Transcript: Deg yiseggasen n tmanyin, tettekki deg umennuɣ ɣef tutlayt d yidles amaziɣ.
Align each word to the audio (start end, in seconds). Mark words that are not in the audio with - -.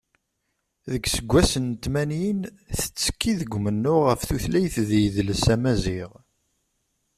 Deg 0.91 1.03
yiseggasen 1.05 1.65
n 1.71 1.79
tmanyin, 1.83 2.39
tettekki 2.79 3.31
deg 3.39 3.51
umennuɣ 3.57 4.01
ɣef 4.07 4.21
tutlayt 4.27 4.75
d 4.87 4.89
yidles 5.01 5.45
amaziɣ. 5.53 6.11